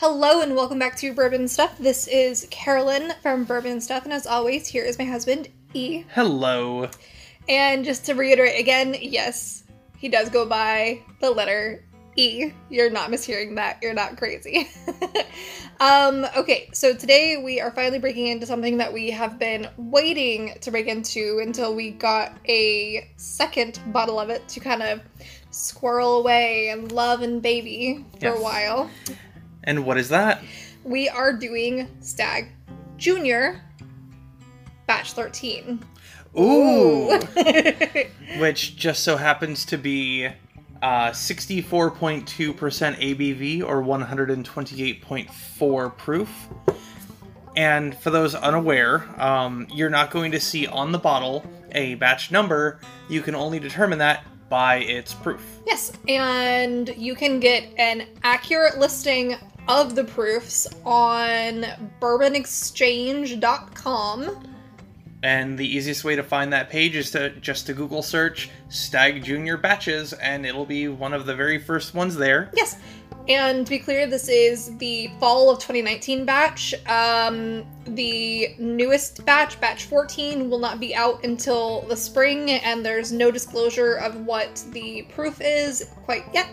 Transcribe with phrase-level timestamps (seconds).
[0.00, 1.76] Hello and welcome back to Bourbon Stuff.
[1.76, 6.04] This is Carolyn from Bourbon Stuff, and as always, here is my husband, E.
[6.14, 6.88] Hello.
[7.48, 9.64] And just to reiterate again, yes,
[9.96, 11.84] he does go by the letter
[12.14, 12.52] E.
[12.70, 13.78] You're not mishearing that.
[13.82, 14.68] You're not crazy.
[15.80, 20.54] um, okay, so today we are finally breaking into something that we have been waiting
[20.60, 25.00] to break into until we got a second bottle of it to kind of
[25.50, 28.38] squirrel away and love and baby for Yes.
[28.38, 28.90] a while.
[29.68, 30.42] And what is that?
[30.82, 32.48] We are doing Stagg
[32.96, 33.60] Junior
[34.86, 35.84] Batch 13.
[36.38, 37.18] Ooh.
[38.38, 40.26] Which just so happens to be
[40.80, 46.48] uh, 64.2% ABV or 128.4 proof.
[47.54, 52.30] And for those unaware, um, you're not going to see on the bottle a batch
[52.30, 52.80] number.
[53.10, 55.42] You can only determine that by its proof.
[55.66, 59.36] Yes, and you can get an accurate listing
[59.68, 61.64] of the proofs on
[62.00, 64.44] bourbonexchange.com.
[65.22, 69.24] And the easiest way to find that page is to just to Google search Stagg
[69.24, 72.52] Junior batches, and it'll be one of the very first ones there.
[72.54, 72.76] Yes,
[73.28, 76.74] and to be clear, this is the fall of 2019 batch.
[76.86, 83.12] Um, the newest batch, batch 14, will not be out until the spring, and there's
[83.12, 86.48] no disclosure of what the proof is quite yet.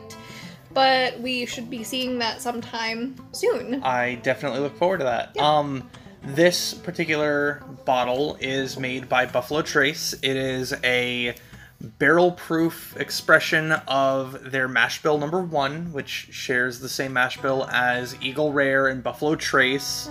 [0.76, 3.81] But we should be seeing that sometime soon.
[3.81, 5.31] I definitely look forward to that.
[5.34, 5.58] Yeah.
[5.58, 5.90] Um,
[6.22, 10.14] this particular bottle is made by Buffalo Trace.
[10.14, 11.36] It is a
[11.80, 17.66] barrel proof expression of their mash bill number one, which shares the same mash bill
[17.72, 20.09] as Eagle Rare and Buffalo Trace.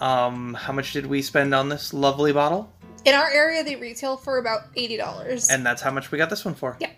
[0.00, 2.72] Um, how much did we spend on this lovely bottle?
[3.06, 5.50] In our area, they retail for about $80.
[5.50, 6.76] And that's how much we got this one for.
[6.80, 6.90] Yeah.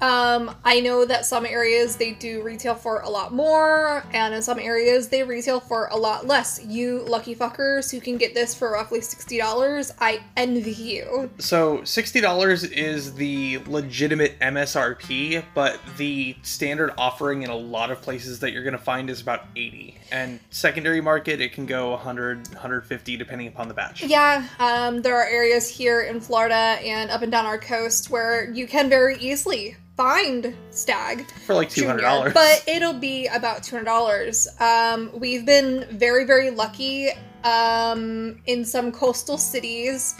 [0.00, 4.42] Um, I know that some areas they do retail for a lot more, and in
[4.42, 6.62] some areas they retail for a lot less.
[6.64, 11.30] You lucky fuckers who can get this for roughly $60, I envy you.
[11.38, 18.02] So sixty dollars is the legitimate MSRP, but the standard offering in a lot of
[18.02, 19.98] places that you're going to find is about eighty.
[20.12, 24.02] And secondary market, it can go 100, 150 depending upon the batch.
[24.02, 28.50] Yeah, um, there are areas here in Florida and up and down our coast where
[28.52, 31.28] you can very easily find Stagg.
[31.46, 32.34] For like two hundred Junior, dollars.
[32.34, 34.46] But it'll be about two hundred dollars.
[34.60, 37.10] Um, we've been very, very lucky
[37.44, 40.14] um, in some coastal cities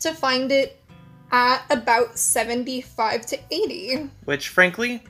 [0.00, 0.82] to find it
[1.32, 4.08] at about seventy-five to eighty.
[4.24, 5.02] which frankly,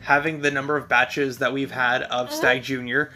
[0.00, 2.34] having the number of batches that we've had of Uh-huh.
[2.36, 3.10] Stagg Junior,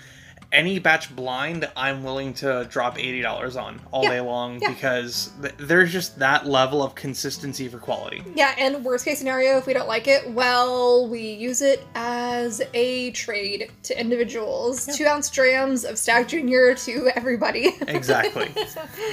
[0.51, 4.71] any batch blind, I'm willing to drop eighty dollars on all Yeah, day long yeah.
[4.71, 8.23] because th- there's just that level of consistency for quality.
[8.35, 12.63] Yeah, and worst case scenario, if we don't like it, well, we use it as
[12.73, 14.87] a trade to individuals.
[14.97, 17.75] Two ounce drams of Stagg Junior to everybody.
[17.89, 18.51] Exactly.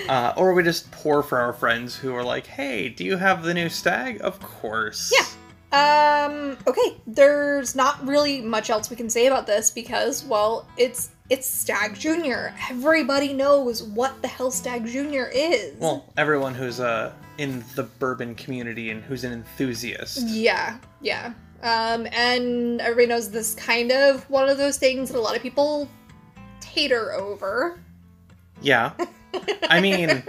[0.08, 3.44] Uh, or we just pour for our friends who are like, "Hey, do you have
[3.44, 5.12] the new Stagg?" Of course.
[5.18, 5.26] Yeah.
[5.76, 11.10] Um, okay, there's not really much else we can say about this because, well, it's
[11.30, 12.54] it's Stagg Junior.
[12.70, 15.76] Everybody knows what the hell Stagg Junior is.
[15.80, 20.22] Well, everyone who's uh in the bourbon community and who's an enthusiast.
[20.28, 21.34] yeah, yeah.
[21.64, 25.42] Um, and everybody knows this kind of one of those things that a lot of
[25.42, 25.90] people
[26.60, 27.80] tater over.
[28.62, 28.92] Yeah.
[29.70, 30.24] I mean,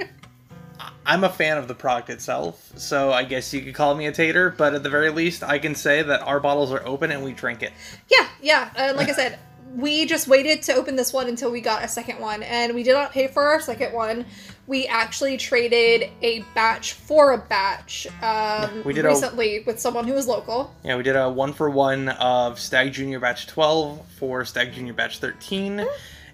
[1.04, 4.12] I'm a fan of the product itself, so I guess you could call me a
[4.12, 7.22] tater, but at the very least, I can say that our bottles are open and
[7.22, 7.72] we drink it.
[8.08, 8.70] Yeah, yeah.
[8.74, 9.38] And like I said,
[9.76, 12.82] we just waited to open this one until we got a second one, and we
[12.82, 14.24] did not pay for our second one.
[14.66, 20.06] We actually traded a batch for a batch um, we did a- recently with someone
[20.06, 20.74] who was local.
[20.82, 24.94] Yeah, we did a one for one of Stagg Junior Batch 12 for Stagg Junior
[24.94, 25.86] Batch 13,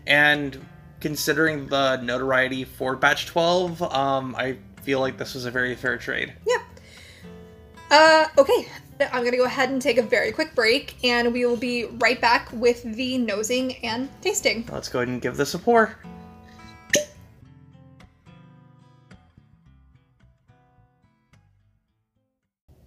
[0.07, 0.65] and
[1.01, 5.99] considering the notoriety for Batch 12, um, I feel like this was a very fair
[5.99, 6.33] trade.
[6.47, 6.63] Yeah.
[7.91, 8.69] Uh, okay.
[9.13, 12.21] I'm gonna go ahead and take a very quick break, and we will be right
[12.21, 14.69] back with the nosing and tasting.
[14.71, 15.97] Let's go ahead and give this a pour.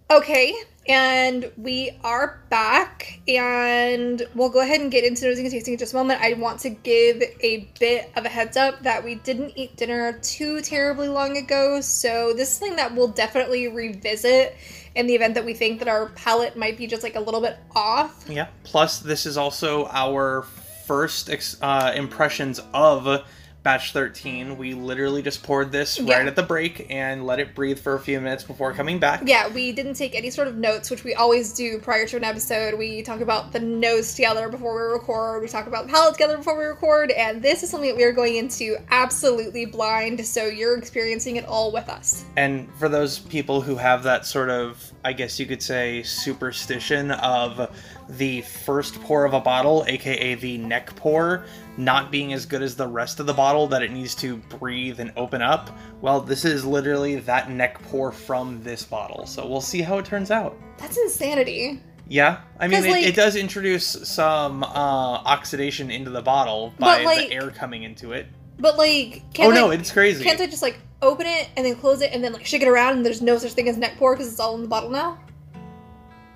[0.08, 0.54] Okay,
[0.88, 5.78] and we are back, and we'll go ahead and get into nosing and tasting in
[5.78, 6.20] just a moment.
[6.20, 10.18] I want to give a bit of a heads up that we didn't eat dinner
[10.20, 14.56] too terribly long ago, so this is something that we'll definitely revisit
[14.94, 17.40] in the event that we think that our palate might be just like a little
[17.40, 18.24] bit off.
[18.28, 18.46] Yeah.
[18.64, 20.42] Plus, this is also our
[20.86, 23.24] first ex- uh, impressions of
[23.66, 26.18] batch 13, we literally just poured this Yeah.
[26.18, 29.22] right at the break and let it breathe for a few minutes before coming back.
[29.24, 32.22] Yeah, we didn't take any sort of notes, which we always do prior to an
[32.22, 32.78] episode.
[32.78, 35.42] We talk about the nose together before we record.
[35.42, 38.04] We talk about the palate together before we record, and this is something that we
[38.04, 40.24] are going into absolutely blind.
[40.24, 42.24] So you're experiencing it all with us.
[42.36, 47.10] And for those people who have that sort of, I guess you could say, superstition
[47.10, 47.68] of
[48.08, 51.44] the first pour of a bottle, aka the neck pour,
[51.76, 55.00] not being as good as the rest of the bottle, that it needs to breathe
[55.00, 55.70] and open up,
[56.00, 59.26] well, this is literally that neck pour from this bottle.
[59.26, 60.56] So we'll see how it turns out.
[60.78, 61.80] That's insanity.
[62.08, 67.02] Yeah, I mean, it, like- it does introduce some uh, oxidation into the bottle by
[67.02, 68.26] like- the air coming into it.
[68.58, 70.24] But like, can't oh no, it's crazy.
[70.24, 72.68] can't I just like open it and then close it and then like shake it
[72.68, 74.88] around and there's no such thing as neck pour because it's all in the bottle
[74.88, 75.18] now?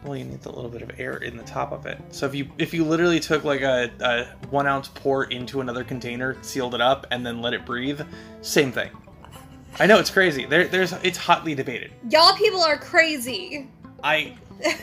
[0.04, 1.98] Well, you need a little bit of air in the top of it.
[2.10, 5.84] So if you if you literally took like a, a one ounce pour into another
[5.84, 8.00] container, sealed it up, and then let it breathe,
[8.40, 8.90] same thing.
[9.78, 10.46] I know it's crazy.
[10.46, 11.92] There, there's it's hotly debated.
[12.08, 13.68] Y'all people are crazy.
[14.02, 14.36] I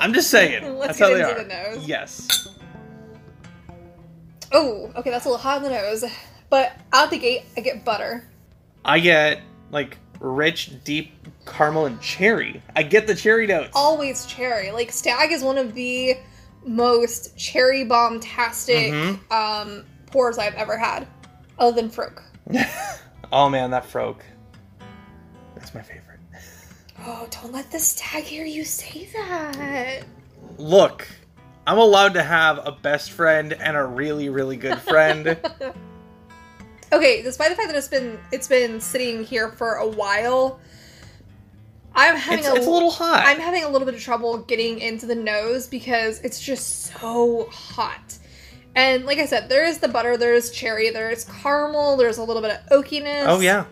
[0.00, 0.78] I'm just saying.
[0.78, 1.68] Let's that's how get they into are.
[1.68, 1.88] the nose.
[1.88, 2.56] Yes.
[4.52, 6.04] Oh, okay, that's a little hot in the nose.
[6.48, 8.28] But out the gate, I get butter.
[8.84, 11.12] I get like rich, deep
[11.46, 12.62] caramel and cherry.
[12.76, 13.70] I get the cherry notes.
[13.74, 14.70] Always cherry.
[14.70, 16.16] Like Stagg is one of the
[16.64, 19.30] most cherry bomb tastic Mhm.
[19.32, 21.06] um, pours I've ever had,
[21.58, 22.20] other than Frog.
[23.32, 24.24] oh man, that froke.
[25.54, 26.20] That's my favorite.
[27.06, 30.04] Oh, don't let the Stagg hear you say that.
[30.58, 31.08] Look,
[31.66, 35.36] I'm allowed to have a best friend and a really, really good friend.
[36.92, 40.58] Okay, despite the fact that it's been it's been sitting here for a while,
[42.00, 43.22] I'm having it's, a, it's a little hot.
[43.26, 47.46] I'm having a little bit of trouble getting into the nose because it's just so
[47.50, 48.18] hot.
[48.74, 52.18] And like I said, there is the butter, there is cherry, there is caramel, there's
[52.18, 53.24] a little bit of oakiness.
[53.26, 53.64] oh yeah.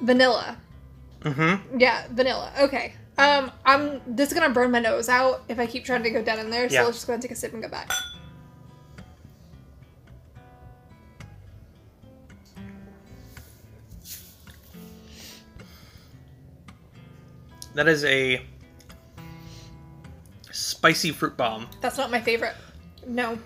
[0.00, 0.56] Vanilla.
[1.20, 1.78] Mm-hmm.
[1.78, 2.52] Yeah, vanilla.
[2.60, 2.94] Okay.
[3.16, 6.22] Um, I'm this is gonna burn my nose out if I keep trying to go
[6.22, 6.82] down in there, so Yeah.
[6.82, 7.90] let's just go and take a sip and go back.
[17.74, 18.44] That is a
[20.50, 21.68] spicy fruit bomb.
[21.80, 22.54] That's not my favorite.
[23.06, 23.38] No.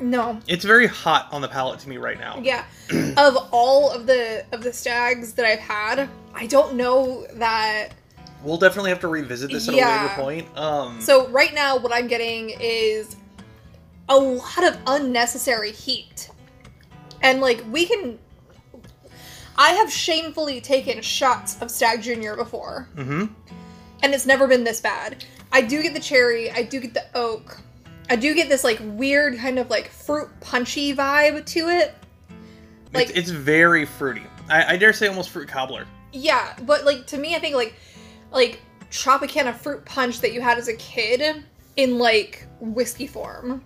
[0.00, 0.40] No.
[0.46, 2.38] It's very hot on the palate to me right now.
[2.42, 2.64] Yeah.
[3.16, 7.90] of all of the of the Staggs that I've had, I don't know that
[8.42, 10.58] We'll definitely have to revisit this at a later point.
[10.58, 13.16] Um, So right now, what I'm getting is
[14.08, 16.30] a lot of unnecessary heat,
[17.22, 18.18] and like we can.
[19.62, 23.26] I have shamefully taken shots of Stagg Junior before, hmm
[24.02, 25.24] and it's never been this bad.
[25.52, 27.60] I do get the cherry, I do get the oak,
[28.10, 31.94] I do get this like weird kind of like fruit punchy vibe to it.
[32.92, 34.24] Like- it's, it's very fruity.
[34.50, 35.86] I, I dare say almost fruit cobbler.
[36.12, 37.74] Yeah, but like to me, I think like
[38.32, 38.60] like
[38.90, 41.44] Tropicana fruit punch that you had as a kid
[41.76, 43.62] in like whiskey form.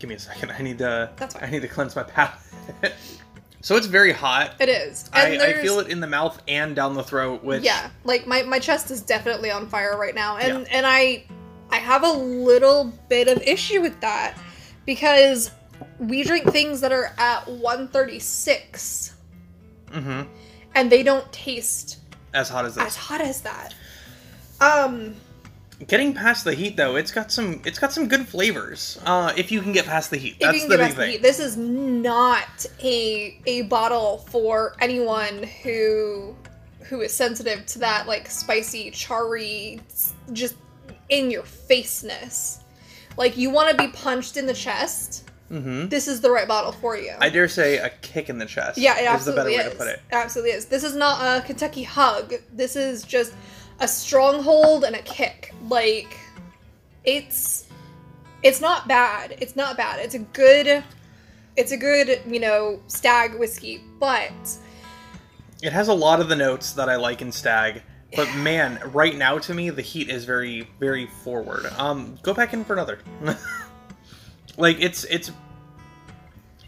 [0.00, 0.50] Give me a second.
[0.50, 1.12] I need to.
[1.14, 1.44] That's fine.
[1.44, 2.34] I need to cleanse my palate.
[3.60, 4.54] so it's very hot.
[4.60, 5.08] It is.
[5.12, 8.26] I, And I feel it in the mouth and down the throat, which Yeah, like
[8.26, 10.72] my my chest is definitely on fire right now, and Yeah.
[10.76, 11.24] and I
[11.70, 14.38] I have a little bit of issue with that
[14.86, 15.50] because
[15.98, 19.14] we drink things that are at 136
[19.92, 20.22] hmm
[20.74, 21.98] and they don't taste
[22.34, 22.86] as hot as that.
[22.86, 23.74] as hot as that.
[24.60, 25.14] Um
[25.86, 28.98] Getting past the heat though, it's got some it's got some good flavors.
[29.04, 31.10] Uh, if you can get past the heat, if that's the big the thing.
[31.12, 36.34] heat, this is not a a bottle for anyone who
[36.88, 39.80] who is sensitive to that like spicy, charry,
[40.32, 40.56] just
[41.10, 42.60] in your faceness.
[43.16, 45.30] Like you want to be punched in the chest.
[45.48, 45.88] Mm-hmm.
[45.88, 47.14] This is the right bottle for you.
[47.20, 48.78] I dare say a kick in the chest.
[48.78, 49.72] yeah, it is the better absolutely way is.
[49.72, 50.00] to put it.
[50.10, 50.64] Absolutely is.
[50.66, 52.34] This is not a Kentucky hug.
[52.52, 53.32] This is just
[53.80, 55.54] a stronghold and a kick.
[55.68, 56.16] Like
[57.04, 57.68] it's
[58.42, 59.36] it's not bad.
[59.40, 60.00] It's not bad.
[60.00, 60.82] It's a good
[61.56, 64.32] it's a good, you know, Stagg whiskey, but
[65.62, 67.82] It has a lot of the notes that I like in Stagg,
[68.14, 71.66] but man, right now to me the heat is very very forward.
[71.78, 72.98] Um, go back in for another.
[74.56, 75.30] like it's it's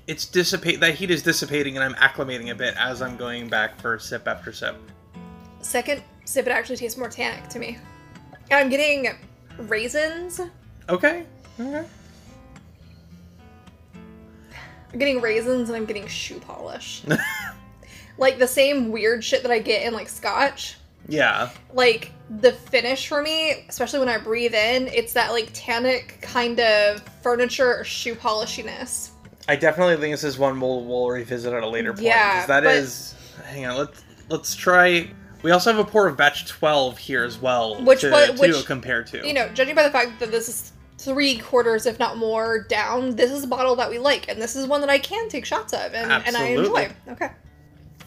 [0.07, 3.81] it's dissipate that heat is dissipating and I'm acclimating a bit as I'm going back
[3.81, 4.76] for sip after sip.
[5.61, 7.77] second sip it actually tastes more tannic to me.
[8.53, 9.09] I'm getting
[9.59, 10.41] raisins.
[10.89, 11.25] Okay.
[11.59, 11.85] Okay.
[14.93, 17.03] I'm getting raisins and I'm getting shoe polish.
[18.19, 20.77] like the same weird shit that I get in like scotch.
[21.09, 21.51] Yeah.
[21.73, 26.61] Like the finish for me, especially when I breathe in, it's that like tannic kind
[26.61, 29.11] of furniture or shoe polishiness.
[29.49, 32.05] I definitely think this is one we'll, we'll revisit at a later point.
[32.05, 35.11] Yeah, that but- is- Hang on, let's let's try.
[35.42, 38.62] We also have a pour of batch twelve here as well, Which to, wa- to
[38.64, 39.26] compare to.
[39.26, 43.16] You know, judging by the fact that this is three quarters, if not more, down,
[43.16, 45.47] this is a bottle that we like, and this is one that I can take
[45.47, 46.90] shots of and, and I enjoy.
[47.09, 47.30] Okay.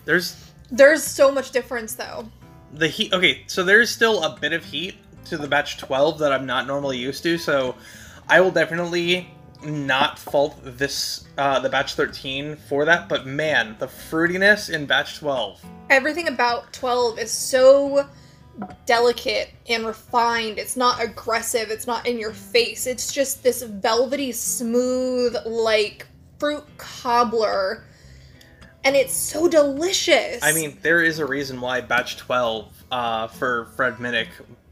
[0.05, 2.29] There's There's so much difference though.
[2.73, 3.13] the heat.
[3.13, 6.67] Okay, so there's still a bit of heat to the batch twelve that I'm not
[6.67, 7.37] normally used to.
[7.37, 7.75] So
[8.29, 9.27] I will definitely
[9.65, 13.09] not fault this uh, the batch thirteen for that.
[13.09, 15.63] But man, the fruitiness in batch twelve.
[15.89, 18.07] Everything about 12 is so
[18.85, 20.57] delicate and refined.
[20.57, 22.87] It's not aggressive, it's not in your face.
[22.87, 26.07] It's just this velvety, smooth, like
[26.39, 27.85] fruit cobbler.
[28.85, 30.43] And it's so delicious.
[30.43, 34.27] I mean, there is a reason why batch twelve uh, for Fred Minnick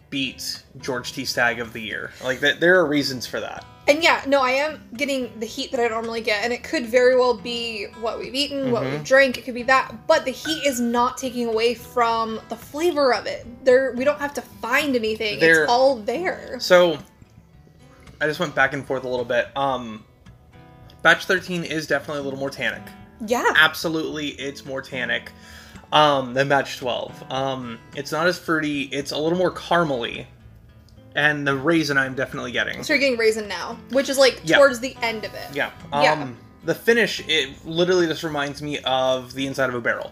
[0.09, 1.23] beat George T.
[1.23, 2.11] Stagg of the year.
[2.23, 3.65] Like th- there are reasons for that.
[3.91, 6.85] And yeah, no, I am getting the heat that I normally get, and it could
[6.85, 8.91] very well be what we've eaten, what Mhm.
[8.91, 9.37] we've drank.
[9.37, 13.25] It could be that, but the heat is not taking away from the flavor of
[13.25, 13.45] it.
[13.65, 16.55] There, we don't have to find anything; There- it's all there.
[16.61, 16.99] So
[18.21, 19.49] I just went back and forth a little bit.
[19.57, 20.05] Um,
[21.01, 22.83] batch thirteen is definitely a little more tannic.
[23.27, 25.31] Yeah, Absolutely, it's more tannic
[25.91, 27.11] um, than batch twelve.
[27.29, 28.83] Um, it's not as fruity.
[28.83, 30.27] It's a little more caramely,
[31.15, 32.83] and the raisin I'm definitely getting.
[32.83, 34.57] so you're getting raisin now, which is like Yeah.
[34.57, 35.47] towards the end of it.
[35.53, 35.71] Yeah.
[35.91, 36.27] Um, Yeah.
[36.63, 40.11] The finish, it literally just reminds me of the inside of a barrel.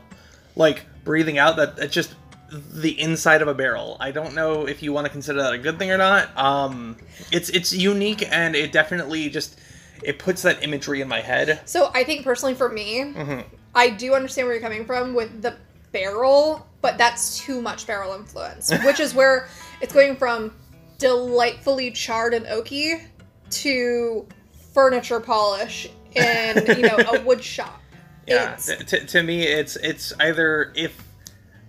[0.55, 2.15] Like breathing out, that it's just
[2.51, 3.95] the inside of a barrel.
[3.99, 6.35] I don't know if you want to consider that a good thing or not.
[6.35, 6.97] Um,
[7.31, 9.59] it's it's unique and it definitely just
[10.01, 11.61] it puts that imagery in my head.
[11.65, 13.43] So I think personally for me, Mhm.
[13.75, 15.53] I do understand where you're coming from with the
[15.91, 19.47] barrel, but that's too much barrel influence, which is where
[19.81, 20.51] it's going from
[20.99, 23.01] delightfully charred and oaky
[23.49, 24.27] to
[24.73, 27.81] furniture polish in you know a wood shop.
[28.27, 28.53] Yeah.
[28.53, 31.03] It's, T- t- to me, it's it's either if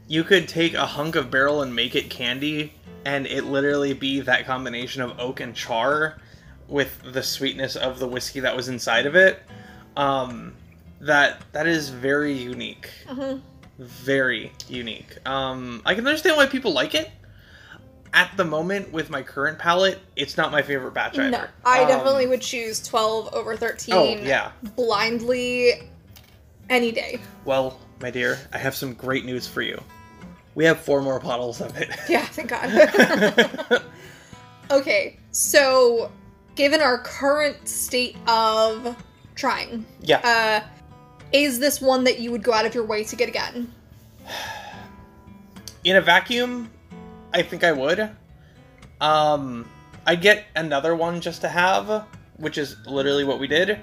[0.08, 2.74] you could take a hunk of barrel and make it candy,
[3.06, 6.20] and it literally be that combination of oak and char
[6.68, 9.42] with the sweetness of the whiskey that was inside of it.
[9.96, 10.54] Um,
[11.00, 13.40] that that is very unique, Mhm.
[13.78, 15.16] very unique.
[15.26, 17.10] Um, I can understand why people like it.
[18.12, 21.30] At the moment, with my current palate, it's not my favorite batch either.
[21.30, 24.50] No, I Um, definitely would choose 12 over 13 Oh yeah.
[24.76, 25.88] blindly
[26.68, 27.20] any day.
[27.44, 29.80] Well, my dear, I have some great news for you.
[30.56, 31.88] We have four more bottles of it.
[32.08, 33.82] Yeah, thank God.
[34.72, 36.10] okay, so
[36.56, 38.96] given our current state of
[39.36, 40.18] trying, yeah.
[40.64, 40.68] uh,
[41.32, 43.72] is this one that you would go out of your way to get again?
[45.84, 46.70] In a vacuum,
[47.32, 48.10] I think I would.
[49.00, 49.68] Um,
[50.06, 52.06] I'd get another one just to have,
[52.36, 53.78] which is literally what we did.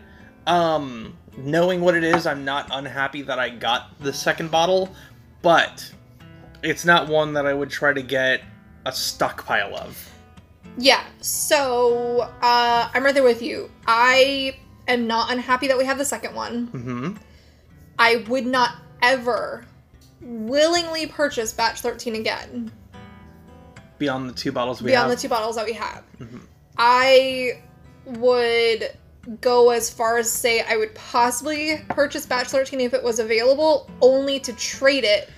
[0.45, 4.93] Um, knowing what it is, I'm not unhappy that I got the second bottle,
[5.41, 5.91] but
[6.63, 8.41] it's not one that I would try to get
[8.85, 10.11] a stockpile of.
[10.77, 13.71] Yeah, so uh, I'm right there with you.
[13.85, 16.67] I am not unhappy that we have the second one.
[16.67, 17.13] hmm
[17.99, 19.65] I would not ever
[20.21, 22.71] willingly purchase batch 13 again.
[23.97, 24.97] Beyond the two bottles we have.
[24.99, 25.17] beyond have.
[25.17, 26.03] the two bottles that we have.
[26.19, 26.41] Mhm.
[26.77, 27.61] I
[28.05, 28.91] would
[29.41, 33.89] go as far as say I would possibly purchase batch 13 if it was available,
[34.01, 35.29] only to trade it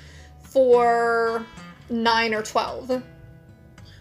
[0.43, 1.45] for
[1.89, 3.01] 9 or 12.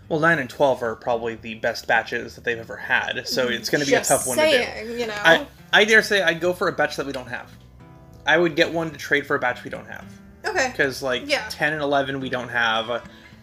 [0.09, 3.69] Well, nine and twelve are probably the best batches that they've ever had, so it's
[3.69, 4.51] going to be Just a tough one to do.
[4.51, 5.13] saying, you know.
[5.23, 7.51] I, I dare say I'd go for a batch that we don't have.
[8.27, 10.07] I would get one to trade for a batch we don't have
[10.47, 10.69] okay.
[10.71, 11.47] because like Yeah.
[11.51, 13.03] ten and eleven we don't have,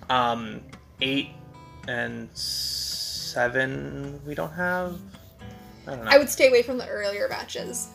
[0.09, 0.59] um,
[1.01, 1.29] eight
[1.87, 4.97] and seven we don't have.
[5.87, 6.11] I don't know.
[6.11, 7.89] I would stay away from the earlier batches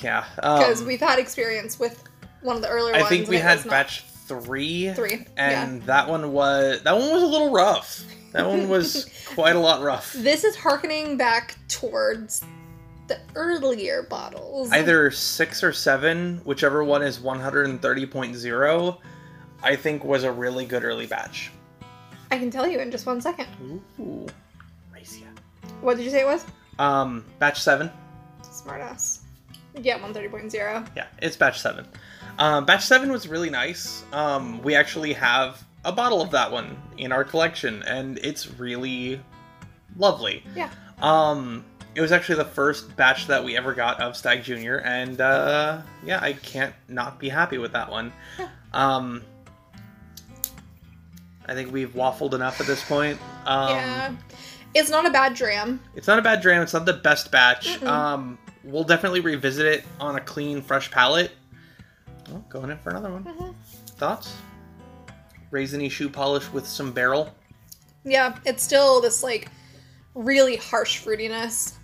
[0.00, 2.04] yeah, because um, we've had experience with
[2.42, 3.08] one of the earlier I ones.
[3.08, 7.22] think we had was not- batch three, Three, and that one was that one was
[7.22, 8.02] a little rough.
[8.32, 10.12] That one was quite a lot rough.
[10.14, 12.42] This is harkening back towards
[13.08, 14.72] the earlier bottles.
[14.72, 18.98] either six or seven, whichever one is 130.0,
[19.62, 21.50] I think was a really good early batch.
[22.32, 23.46] I can tell you in just one second.
[24.00, 24.26] Ooh,
[24.90, 25.26] Racia.
[25.82, 26.46] What did you say it was?
[26.78, 27.90] Um, batch seven.
[28.42, 29.18] Smartass.
[29.78, 30.88] Yeah, 130.0.
[30.96, 31.86] Yeah, it's batch seven.
[32.38, 34.02] Um, batch seven was really nice.
[34.14, 39.20] Um, we actually have a bottle of that one in our collection, and it's really
[39.98, 40.42] lovely.
[40.56, 40.70] Yeah.
[41.02, 45.20] Um, it was actually the first batch that we ever got of Stagg Junior, and
[45.20, 48.10] uh, yeah, I can't not be happy with that one.
[48.38, 48.48] Yeah.
[48.72, 49.22] Um,
[51.46, 53.18] I think we've waffled enough at this point.
[53.46, 54.14] Um, yeah.
[54.74, 55.80] It's not a bad dram.
[55.94, 56.62] It's not a bad dram.
[56.62, 57.68] It's not the best batch.
[57.68, 57.86] Mm-mm.
[57.86, 61.32] Um, we'll definitely revisit it on a clean, fresh palate.
[62.30, 63.24] Oh, going in for another one.
[63.24, 63.54] Mhm.
[63.96, 64.34] Thoughts?
[65.50, 67.34] Raisiny shoe polish with some barrel.
[68.04, 69.48] Yeah, it's still this like
[70.14, 71.74] really harsh fruitiness.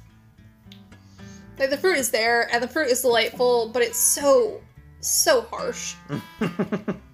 [1.59, 4.61] Like the fruit is there and the fruit is delightful, but it's so
[5.01, 5.95] so harsh.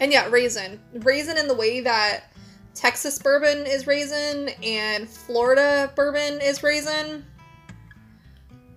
[0.00, 0.80] And yeah, raisin.
[0.94, 2.24] Raisin in the way that
[2.74, 7.24] Texas bourbon is raisin and Florida bourbon is raisin.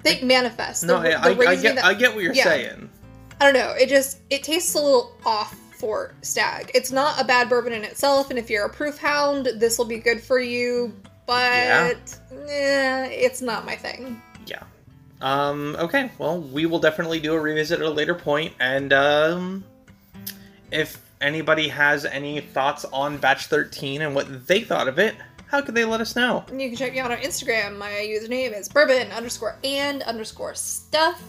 [0.04, 0.84] They manifest.
[0.86, 2.44] no, The- I, I, the I raisin get that- I get what you're yeah.
[2.46, 2.90] saying.
[3.42, 3.74] I don't know.
[3.78, 6.72] It just it tastes a little off for Stagg.
[6.74, 9.86] It's not a bad bourbon in itself, and if you're a proof hound, this will
[9.86, 10.94] be good for you.
[11.26, 12.18] But
[12.50, 14.22] eh, it's not my thing.
[14.46, 14.64] Yeah.
[15.22, 19.64] Um, okay, well, we will definitely do a revisit at a later point, and um,
[20.72, 25.16] if anybody has any thoughts on Batch 13 and what they thought of it,
[25.48, 26.46] how could they let us know?
[26.52, 27.78] You can check me out on Instagram.
[27.78, 31.22] My username is bourbon underscore and underscore stuff.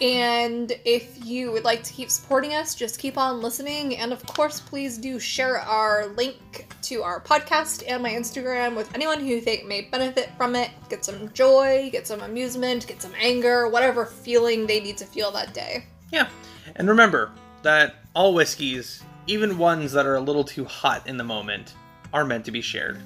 [0.00, 3.96] And if you would like to keep supporting us, just keep on listening.
[3.96, 8.94] And of course, please do share our link to our podcast and my Instagram with
[8.94, 10.70] anyone who you think may benefit from it.
[10.88, 15.32] Get some joy, get some amusement, get some anger, whatever feeling they need to feel
[15.32, 15.84] that day.
[16.12, 16.28] Yeah.
[16.76, 17.32] And remember
[17.62, 21.74] that all whiskeys, even ones that are a little too hot in the moment,
[22.14, 22.98] are meant to be shared.